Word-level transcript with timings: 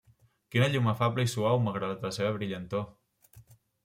Quina 0.53 0.69
llum 0.75 0.87
afable 0.93 1.25
i 1.27 1.29
suau 1.33 1.59
malgrat 1.67 2.01
la 2.05 2.11
seva 2.17 2.31
brillantor! 2.39 2.87